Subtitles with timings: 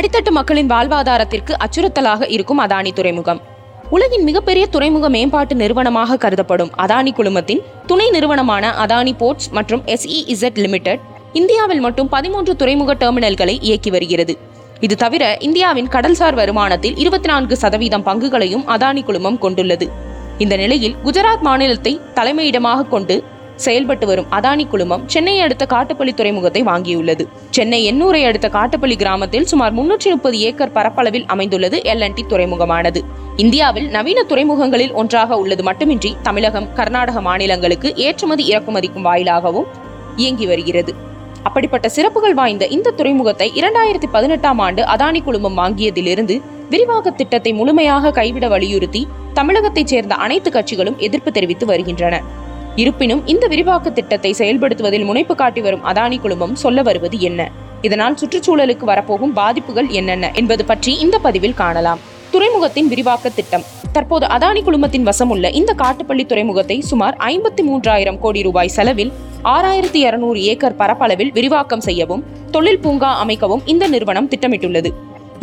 [0.00, 3.40] அடித்தட்டு மக்களின் வாழ்வாதாரத்திற்கு அச்சுறுத்தலாக இருக்கும் அதானி துறைமுகம்.
[3.90, 11.00] உலகின் மிகப்பெரிய துறைமுக மேம்பாட்டு நிறுவனமாக கருதப்படும் அதானி குழுமத்தின் துணை நிறுவனமான அதானி போர்ட்ஸ் மற்றும் எஸ்இஇசட் லிமிடெட்
[11.32, 14.38] இந்தியாவில் மட்டும் பதிமூன்று துறைமுக டெர்மினல்களை இயக்கி வருகிறது.
[14.80, 19.88] இது தவிர இந்தியாவின் கடல்சார் வருமானத்தில் இருபத்தி நான்கு சதவீதம் பங்குகளையும் அதானி குழுமம் கொண்டுள்ளது.
[20.38, 23.24] இந்த நிலையில் குஜராத் மாநிலத்தை தலைமையிடமாக கொண்டு
[23.66, 24.28] செயல்பட்டு வரும்.
[24.30, 27.24] அதானி குழுமம் சென்னையை அடுத்த காட்டுப்பள்ளி துறைமுகத்தை வாங்கியுள்ளது.
[27.56, 33.02] சென்னை எண்ணூரை அடுத்த காட்டுப்பள்ளி கிராமத்தில் சுமார் முன்னூற்றி முப்பது ஏக்கர் பரப்பளவில் அமைந்துள்ளது எல்என்டி துறைமுகமானது.
[33.36, 39.70] இந்தியாவில் நவீன துறைமுகங்களில் ஒன்றாக உள்ளது மட்டுமின்றி தமிழகம் கர்நாடக மாநிலங்களுக்கு ஏற்றுமதி இறக்குமதிக்கும் வாயிலாகவும்
[40.16, 40.94] இயங்கி வருகிறது.
[41.42, 46.34] அப்படிப்பட்ட சிறப்புகள் வாய்ந்த இந்த துறைமுகத்தை இரண்டாயிரத்தி பதினெட்டாம் ஆண்டு அதானி குழுமம் வாங்கியதிலிருந்து
[46.72, 49.02] விரிவாக்க திட்டத்தை முழுமையாக கைவிட வலியுறுத்தி
[49.34, 52.14] தமிழகத்தைச் சேர்ந்த அனைத்து கட்சிகளும் எதிர்ப்பு தெரிவித்து வருகின்றன.
[52.76, 57.50] இருப்பினும் இந்த விரிவாக்க திட்டத்தை செயல்படுத்துவதில் முனைப்பு காட்டி வரும் அதானி குழுமம் சொல்ல வருவது என்ன?
[57.80, 61.98] இதனால் சுற்றுச்சூழலுக்கு வரப்போகும் பாதிப்புகள் என்னென்ன என்பது பற்றி இந்த பதிவில் காணலாம்.
[62.30, 63.64] துறைமுகத்தின் விரிவாக்க திட்டம்.
[63.92, 70.42] தற்போது அதானி குழுமத்தின் வசமுள்ள இந்த காட்டுப்பள்ளி துறைமுகத்தை சுமார் ஐம்பத்தி மூன்றாயிரம் கோடி ரூபாய் செலவில் ஆறாயிரத்தி இருநூறு
[70.42, 74.92] ஏக்கர் பரப்பளவில் விரிவாக்கம் செய்யவும் தொழில் பூங்கா அமைக்கவும் இந்த நிறுவனம் திட்டமிட்டுள்ளது.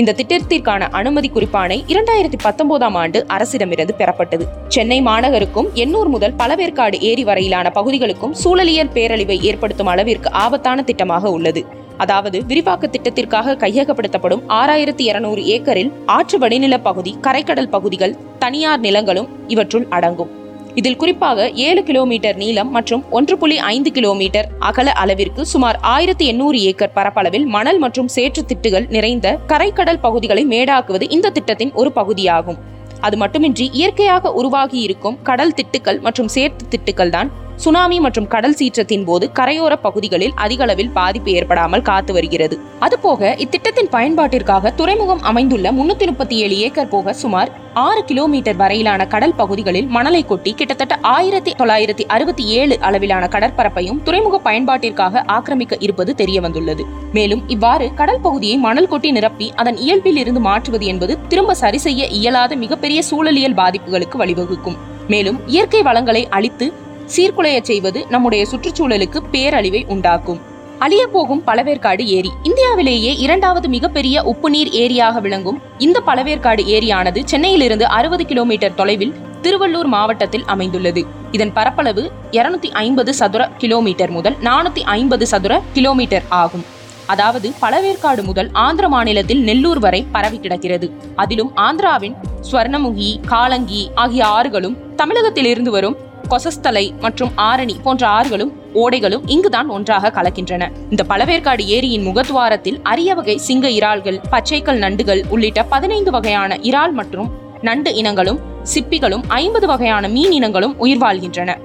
[0.00, 4.46] இந்த திட்டத்திற்கான அனுமதி குறிப்பானை இரண்டாயிரத்தி பத்தொன்பதாம் ஆண்டு அரசிடமிருந்து பெறப்பட்டது.
[4.68, 11.64] சென்னை மாநகருக்கும் எண்ணூர் முதல் பலவேற்காடு ஏரி வரையிலான பகுதிகளுக்கும் சூழலியல் பேரழிவை ஏற்படுத்தும் அளவிற்கு ஆபத்தான திட்டமாக உள்ளது.
[11.96, 19.86] அதாவது விரிவாக்க திட்டத்திற்காக கையகப்படுத்தப்படும் ஆறாயிரத்தி இருநூறு ஏக்கரில் ஆற்று வடிநில பகுதி கரைக்கடல் பகுதிகள் தனியார் நிலங்களும் இவற்றுள்
[19.90, 20.44] அடங்கும்.
[20.80, 26.58] இதில் குறிப்பாக ஏழு கிலோமீட்டர் நீளம் மற்றும் ஒன்று புள்ளி ஐந்து கிலோமீட்டர் அகல அளவிற்கு சுமார் ஆயிரத்தி எண்ணூறு
[26.60, 32.58] ஏக்கர் பரப்பளவில் மணல் மற்றும் சேற்று திட்டுகள் நிறைந்த கரைக்கடல் பகுதிகளை மேடாக்குவது இந்த திட்டத்தின் ஒரு பகுதியாகும்.
[33.00, 39.04] அது மட்டுமின்றி இயற்கையாக உருவாகி இருக்கும் கடல் திட்டுக்கள் மற்றும் சேர்த்து திட்டுக்கள் தான் சுனாமி மற்றும் கடல் சீற்றத்தின்
[39.04, 42.58] போது கரையோர பகுதிகளில் அதிக அளவில் பாதிப்பு ஏற்படாமல் காத்து வருகிறது.
[42.80, 49.34] அதுபோக இத்திட்டத்தின் பயன்பாட்டிற்காக துறைமுகம் அமைந்துள்ள முன்னூத்தி முப்பத்தி ஏழு ஏக்கர் போக சுமார் ஆறு கிலோமீட்டர் வரையிலான கடல்
[49.34, 56.40] பகுதிகளில் மணலை கொட்டி கிட்டத்தட்ட ஆயிரத்தி தொள்ளாயிரத்தி அறுபத்தி ஏழு அளவிலான கடற்பரப்பையும் துறைமுக பயன்பாட்டிற்காக ஆக்கிரமிக்க இருப்பது தெரிய
[56.40, 61.78] வந்துள்ளது மேலும் இவ்வாறு கடல் பகுதியை மணல் கொட்டி நிரப்பி அதன் இயல்பில் இருந்து மாற்றுவது என்பது திரும்ப சரி
[61.78, 64.76] செய்ய இயலாத மிகப்பெரிய சூழலியல் பாதிப்புகளுக்கு வழிவகுக்கும்.
[65.08, 66.72] மேலும் இயற்கை வளங்களை அழித்து
[67.14, 70.40] சீர்குலையச் செய்வது நம்முடைய சுற்றுச்சூழலுக்கு பேரழிவை உண்டாக்கும்.
[70.78, 72.30] அழிய போகும் பழவேற்காடு ஏரி.
[72.42, 79.84] இந்தியாவிலேயே இரண்டாவது மிகப்பெரிய உப்பு நீர் ஏரியாக விளங்கும் இந்த பழவேற்காடு ஏரியானது சென்னையிலிருந்து அறுபது கிலோமீட்டர் தொலைவில் திருவள்ளூர்
[79.84, 81.06] மாவட்டத்தில் அமைந்துள்ளது.
[81.30, 86.64] இதன் பரப்பளவு இருநூத்தி ஐம்பது சதுர கிலோமீட்டர் முதல் நானூத்தி ஐம்பது சதுர கிலோமீட்டர் ஆகும்.
[87.06, 90.92] அதாவது பழவேற்காடு முதல் ஆந்திர மாநிலத்தில் நெல்லூர் வரை பரவி கிடக்கிறது.
[91.16, 92.14] அதிலும் ஆந்திராவின்
[92.52, 95.96] ஸ்வர்ணமுகி காலங்கி ஆகிய ஆறுகளும் தமிழகத்திலிருந்து வரும்
[96.30, 100.70] கொசஸ்தலை மற்றும் ஆரணி போன்ற ஆறுகளும் ஓடைகளும் இங்குதான் ஒன்றாக கலக்கின்றன.
[100.90, 107.30] இந்த பழவேற்காடு ஏரியின் முகத்துவாரத்தில் அரிய வகை சிங்க இறால்கள் பச்சைக்கல் நண்டுகள் உள்ளிட்ட பதினைந்து வகையான இறால் மற்றும்
[107.62, 108.40] நண்டு இனங்களும்
[108.74, 111.58] சிப்பிகளும் ஐம்பது வகையான மீன் இனங்களும் உயிர் வாழ்கின்றன.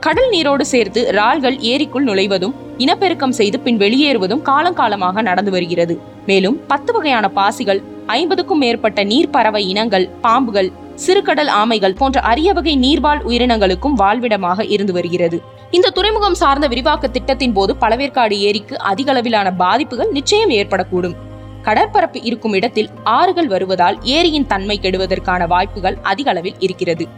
[0.00, 6.00] கடல் நீரோடு சேர்த்து இறால்கள் ஏரிக்குள் நுழைவதும் இனப்பெருக்கம் செய்து பின் வெளியேறுவதும் காலங்காலமாக நடந்து வருகிறது.
[6.26, 13.22] மேலும் பத்து வகையான பாசிகள் ஐம்பதுக்கும் மேற்பட்ட நீர்ப்பறவை இனங்கள் பாம்புகள் சிறுகடல் ஆமைகள் போன்ற அரிய வகை நீர்வாழ்
[13.26, 15.40] உயிரினங்களுக்கும் வாழ்விடமாக இருந்து வருகிறது.
[15.70, 21.14] இந்த துறைமுகம் சார்ந்த விரிவாக்க திட்டத்தின் போது பழவேற்காடு ஏரிக்கு அதிக அளவிலான பாதிப்புகள் நிச்சயம் ஏற்படக்கூடும்.
[21.62, 27.08] கடற்பரப்பு இருக்கும் இடத்தில் ஆறுகள் வருவதால் ஏரியின் தன்மை கெடுவதற்கான வாய்ப்புகள் அதிக அளவில் இருக்கிறது.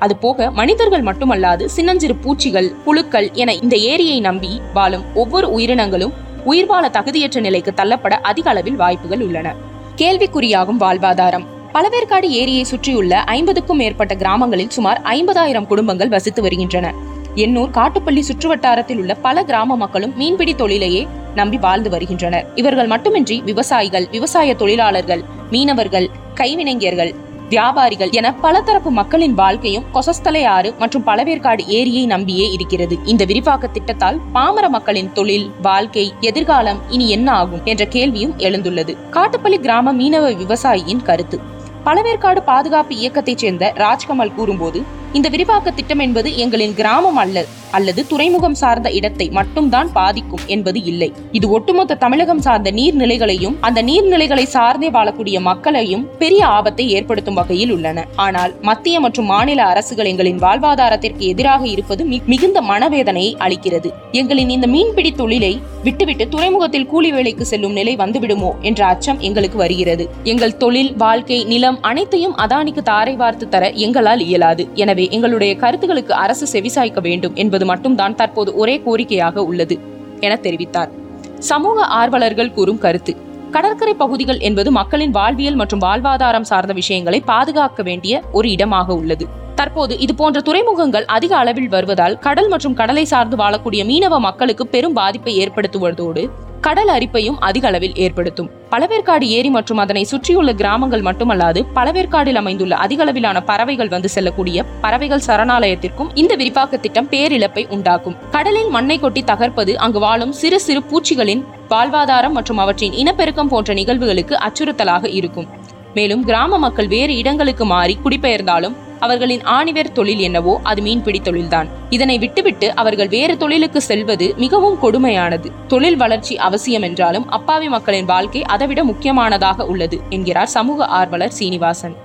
[0.00, 6.12] அதுபோக மனிதர்கள் மட்டுமல்லாது சின்னஞ்சிறு பூச்சிகள் புழுக்கள் என இந்த ஏரியை நம்பி வாழும் ஒவ்வொரு உயிரினங்களும்
[6.46, 9.54] உயிர்வாழ தகுதியற்ற நிலைக்கு தள்ளப்பட அதிக அளவில் வாய்ப்புகள் உள்ளன.
[9.96, 11.46] கேள்விக்குறியாகும் வாழ்வாதாரம்.
[11.76, 16.94] பழவேற்காடு ஏரியை சுற்றியுள்ள ஐம்பதுக்கும் மேற்பட்ட கிராமங்களில் சுமார் ஐம்பதாயிரம் குடும்பங்கள் வசித்து வருகின்றன.
[17.34, 22.46] எண்ணூர் காட்டுப்பள்ளி சுற்றுவட்டாரத்தில் உள்ள பல கிராம மக்களும் மீன்பிடி தொழிலையே நம்பி வாழ்ந்து வருகின்றனர்.
[22.54, 27.14] இவர்கள் மட்டுமின்றி விவசாயிகள் விவசாய தொழிலாளர்கள் மீனவர்கள் கைவினைஞர்கள்
[27.48, 32.98] வியாபாரிகள் என பலதரப்பு மக்களின் வாழ்க்கையும் கொசஸ்தலை ஆறு மற்றும் பழவேற்காடு ஏரியை நம்பியே இருக்கிறது.
[33.04, 38.96] இந்த விரிவாக்க திட்டத்தால் பாமர மக்களின் தொழில் வாழ்க்கை எதிர்காலம் இனி என்ன ஆகும் என்ற கேள்வியும் எழுந்துள்ளது.
[39.10, 41.54] காட்டுப்பள்ளி கிராம மீனவ விவசாயியின் கருத்து.
[41.86, 44.80] பழவேற்காடு பாதுகாப்பு இயக்கத்தைச் சேர்ந்த ராஜ்கமல் கூறும்போது
[45.12, 51.12] இந்த விரிவாக்க திட்டம் என்பது எங்களின் கிராமம் அல்ல அல்லது துறைமுகம் சார்ந்த இடத்தை மட்டும்தான் பாதிக்கும் என்பது இல்லை.
[51.32, 58.04] இது ஒட்டுமொத்த தமிழகம் சார்ந்த நீர்நிலைகளையும் அந்த நீர்நிலைகளை சார்ந்தே வாழக்கூடிய மக்களையும் பெரிய ஆபத்தை ஏற்படுத்தும் வகையில் உள்ளன.
[58.14, 63.90] ஆனால் மத்திய மற்றும் மாநில அரசுகள் எங்களின் வாழ்வாதாரத்திற்கு எதிராக இருப்பது மிகுந்த மனவேதனையை அளிக்கிறது.
[64.12, 70.08] எங்களின் இந்த மீன்பிடி தொழிலை விட்டுவிட்டு துறைமுகத்தில் கூலி வேலைக்கு செல்லும் நிலை வந்துவிடுமோ என்ற அச்சம் எங்களுக்கு வருகிறது.
[70.24, 74.68] எங்கள் தொழில் வாழ்க்கை நிலம் அனைத்தையும் அதானிக்கு தாரை வார்த்து தர எங்களால் இயலாது.
[74.74, 79.76] எனவே எங்களுடைய கருத்துகளுக்கு அரசு செவிசாய்க்க வேண்டும் என்பது மட்டும்தான் தற்போது ஒரே கோரிக்கையாக உள்ளது
[80.20, 80.90] என தெரிவித்தார்.
[81.38, 83.14] சமூக ஆர்வலர்கள் கூறும் கருத்து
[83.50, 89.26] கடற்கரை பகுதிகள் என்பது மக்களின் வாழ்வியல் மற்றும் வாழ்வாதாரம் சார்ந்த விஷயங்களை பாதுகாக்க வேண்டிய ஒரு இடமாக உள்ளது.
[89.54, 94.92] தற்போது இது போன்ற துறைமுகங்கள் அதிக அளவில் வருவதால் கடல் மற்றும் கடலை சார்ந்து வாழக்கூடிய மீனவ மக்களுக்கு பெரும்
[94.92, 96.24] பாதிப்பை ஏற்படுத்துவதோடு
[96.66, 98.48] கடல் அரிப்பையும் அதிக அளவில் ஏற்படுத்தும்.
[98.70, 105.22] பழவேற்காடு ஏரி மற்றும் அதனை சுற்றியுள்ள கிராமங்கள் மட்டுமல்லாது பழவேற்காடில் அமைந்துள்ள அதிக அளவிலான பறவைகள் வந்து செல்லக்கூடிய பறவைகள்
[105.26, 108.16] சரணாலயத்திற்கும் இந்த விரிவாக்க திட்டம் பேரிழப்பை உண்டாக்கும்.
[108.30, 114.36] கடலில் மண்ணை கொட்டி தகர்ப்பது அங்கு வாழும் சிறு சிறு பூச்சிகளின் வாழ்வாதாரம் மற்றும் அவற்றின் இனப்பெருக்கம் போன்ற நிகழ்வுகளுக்கு
[114.48, 115.48] அச்சுறுத்தலாக இருக்கும்.
[115.94, 121.68] மேலும் கிராம மக்கள் வேறு இடங்களுக்கு மாறி குடிபெயர்ந்தாலும் அவர்களின் ஆணிவேர் தொழில் என்னவோ அது மீன்பிடி தொழில்தான்.
[121.90, 125.50] இதனை விட்டுவிட்டு அவர்கள் வேறு தொழிலுக்கு செல்வது மிகவும் கொடுமையானது.
[125.66, 132.04] தொழில் வளர்ச்சி அவசியம் என்றாலும் அப்பாவி மக்களின் வாழ்க்கை அதைவிட முக்கியமானதாக உள்ளது என்கிறார் சமூக ஆர்வலர் சீனிவாசன்.